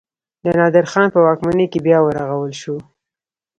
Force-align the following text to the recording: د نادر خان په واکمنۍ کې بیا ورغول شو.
د 0.43 0.45
نادر 0.59 0.85
خان 0.91 1.07
په 1.13 1.19
واکمنۍ 1.25 1.67
کې 1.71 1.79
بیا 1.85 1.99
ورغول 2.01 2.53
شو. 2.61 2.75